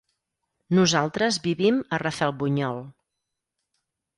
[0.77, 2.81] Nosaltres vivim a Rafelbunyol.